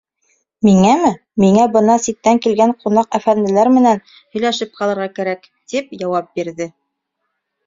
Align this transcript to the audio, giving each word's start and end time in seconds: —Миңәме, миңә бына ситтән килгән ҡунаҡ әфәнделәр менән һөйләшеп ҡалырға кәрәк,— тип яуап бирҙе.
—Миңәме, 0.67 1.09
миңә 1.43 1.65
бына 1.75 1.97
ситтән 2.05 2.41
килгән 2.45 2.73
ҡунаҡ 2.85 3.19
әфәнделәр 3.19 3.71
менән 3.77 4.01
һөйләшеп 4.15 4.73
ҡалырға 4.81 5.07
кәрәк,— 5.21 5.47
тип 5.75 5.95
яуап 6.07 6.35
бирҙе. 6.41 6.71